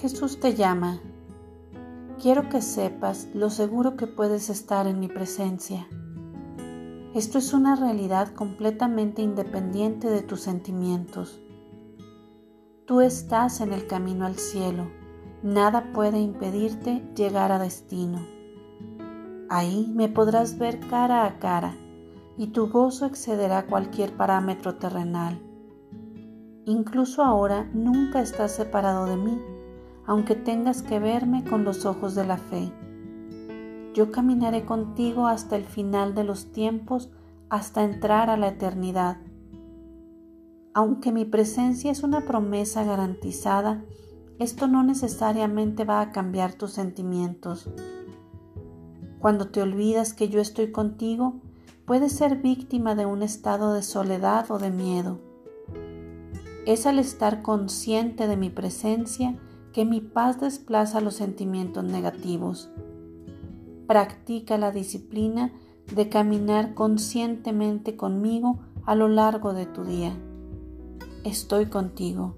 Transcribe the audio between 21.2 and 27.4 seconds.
a cara y tu gozo excederá cualquier parámetro terrenal. Incluso